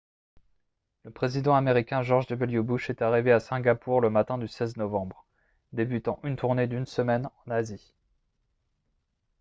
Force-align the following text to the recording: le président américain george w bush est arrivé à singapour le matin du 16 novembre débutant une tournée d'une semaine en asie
le 1.05 1.11
président 1.11 1.53
américain 1.55 2.01
george 2.01 2.25
w 2.25 2.61
bush 2.63 2.89
est 2.89 3.03
arrivé 3.03 3.31
à 3.31 3.39
singapour 3.39 4.01
le 4.01 4.09
matin 4.09 4.39
du 4.39 4.47
16 4.47 4.77
novembre 4.77 5.27
débutant 5.73 6.19
une 6.23 6.37
tournée 6.37 6.65
d'une 6.65 6.87
semaine 6.87 7.29
en 7.45 7.51
asie 7.51 7.93